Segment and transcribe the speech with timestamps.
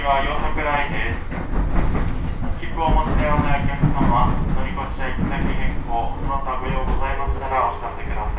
[0.00, 1.28] 次は養殖台です。
[2.56, 8.29] 切符をお持ちでおないお客様、乗り越しや行き先変更、その他ご用ございましたらお知らせください。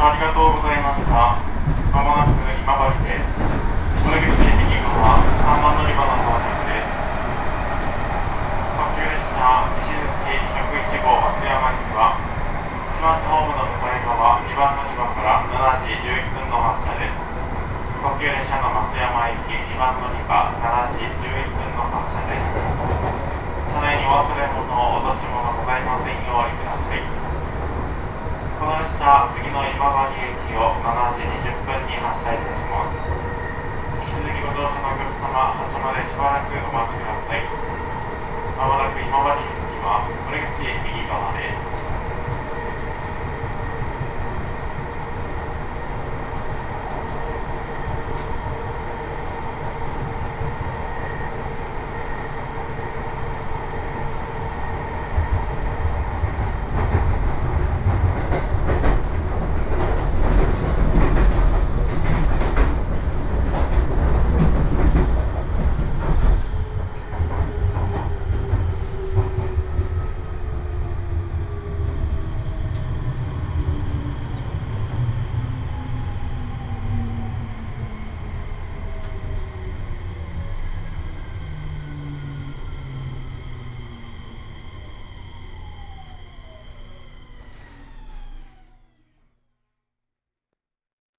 [0.00, 1.36] ありがとうございました。
[1.92, 3.60] まもなく今治です。
[5.00, 6.88] は3番乗り場の到着です。
[8.80, 10.40] 特急列車、石月
[10.96, 12.16] 101号松山には、
[12.96, 17.20] 島津ホームの向かい側2番乗り場から7時11分の発車です。
[18.00, 22.56] 特急列車の松山行き2番乗り場7時11分の発車です。
[23.68, 27.19] 車内に忘れ物、落とし物ございませんようにください。
[29.00, 33.00] 車、次の今治駅を7時20分に発車いたします。
[34.04, 37.40] 引き続きご乗車のお客様、発車までしばらくお待ちください。
[38.60, 41.79] まもなく今治駅は、折口右側です。